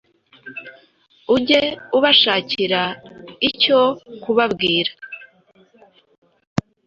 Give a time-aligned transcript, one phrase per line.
[1.35, 1.61] uge
[1.97, 2.81] ubashakira
[3.49, 3.79] icyo
[4.21, 4.91] kubabwira